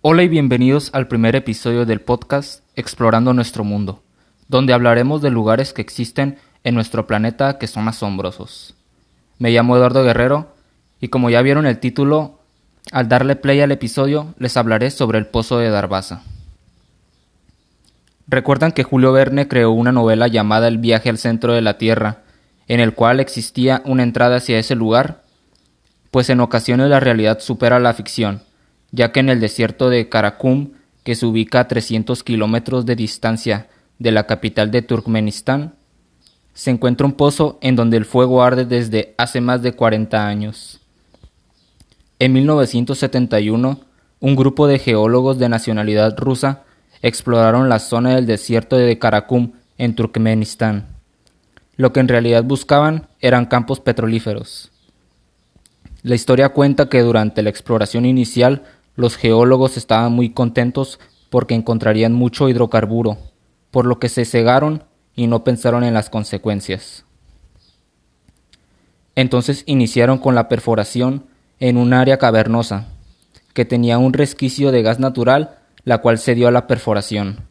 [0.00, 4.00] Hola y bienvenidos al primer episodio del podcast Explorando nuestro mundo,
[4.46, 8.76] donde hablaremos de lugares que existen en nuestro planeta que son asombrosos.
[9.40, 10.54] Me llamo Eduardo Guerrero
[11.00, 12.38] y como ya vieron el título,
[12.92, 16.22] al darle play al episodio les hablaré sobre el Pozo de Darbaza.
[18.28, 22.18] Recuerdan que Julio Verne creó una novela llamada El viaje al centro de la Tierra,
[22.68, 25.24] en el cual existía una entrada hacia ese lugar,
[26.12, 28.42] pues en ocasiones la realidad supera la ficción
[28.90, 30.72] ya que en el desierto de Karakum,
[31.04, 35.74] que se ubica a 300 kilómetros de distancia de la capital de Turkmenistán,
[36.54, 40.80] se encuentra un pozo en donde el fuego arde desde hace más de 40 años.
[42.18, 43.80] En 1971,
[44.20, 46.64] un grupo de geólogos de nacionalidad rusa
[47.00, 50.88] exploraron la zona del desierto de Karakum en Turkmenistán.
[51.76, 54.72] Lo que en realidad buscaban eran campos petrolíferos.
[56.02, 58.64] La historia cuenta que durante la exploración inicial
[58.98, 60.98] los geólogos estaban muy contentos
[61.30, 63.16] porque encontrarían mucho hidrocarburo,
[63.70, 64.82] por lo que se cegaron
[65.14, 67.04] y no pensaron en las consecuencias.
[69.14, 71.26] Entonces iniciaron con la perforación
[71.60, 72.88] en un área cavernosa,
[73.54, 77.42] que tenía un resquicio de gas natural, la cual se dio a la perforación.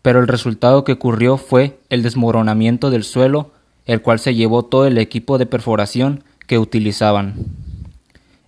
[0.00, 3.50] Pero el resultado que ocurrió fue el desmoronamiento del suelo,
[3.84, 7.57] el cual se llevó todo el equipo de perforación que utilizaban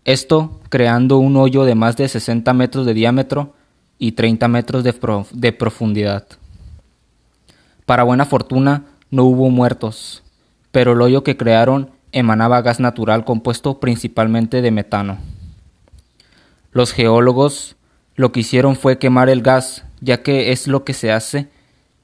[0.04, 3.54] esto creando un hoyo de más de 60 metros de diámetro
[3.98, 6.26] y 30 metros de, profundidad.
[7.84, 10.22] Para buena fortuna no hubo muertos,
[10.70, 15.18] pero el hoyo que crearon emanaba gas natural compuesto principalmente de metano.
[16.72, 17.76] Los geólogos
[18.16, 21.48] lo que hicieron fue quemar el gas, ya que es lo que se hace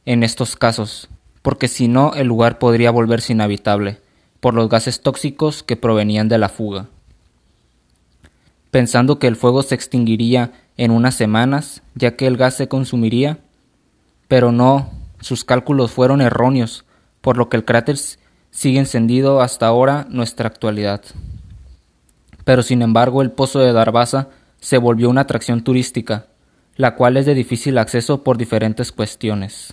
[0.05, 1.08] en estos casos,
[1.41, 4.00] porque si no el lugar podría volverse inhabitable
[4.41, 6.89] por los gases tóxicos que provenían de la fuga
[8.77, 13.39] pensando que el fuego se extinguiría en unas semanas, ya que el gas se consumiría.
[14.29, 16.85] Pero no, sus cálculos fueron erróneos,
[17.23, 17.97] por lo que el cráter
[18.51, 21.01] sigue encendido hasta ahora nuestra actualidad.
[22.45, 24.29] Pero sin embargo el pozo de Darbaza
[24.61, 26.27] se volvió una atracción turística,
[26.77, 29.73] la cual es de difícil acceso por diferentes cuestiones.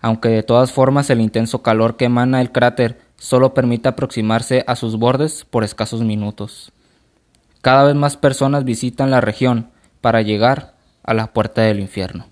[0.00, 4.74] Aunque de todas formas el intenso calor que emana el cráter solo permite aproximarse a
[4.74, 6.72] sus bordes por escasos minutos.
[7.64, 9.70] Cada vez más personas visitan la región
[10.02, 12.26] para llegar a la puerta del infierno.